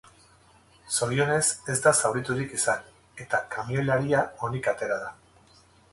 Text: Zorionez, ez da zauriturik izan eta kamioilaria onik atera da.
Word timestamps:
Zorionez, 0.93 1.43
ez 1.73 1.75
da 1.83 1.93
zauriturik 2.01 2.57
izan 2.61 2.89
eta 3.27 3.43
kamioilaria 3.57 4.23
onik 4.49 4.71
atera 4.73 4.99
da. 5.05 5.13